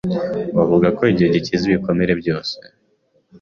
Bavuga 0.55 0.87
ko 0.97 1.01
igihe 1.11 1.29
gikiza 1.35 1.63
ibikomere 1.69 2.13
byose. 2.21 2.55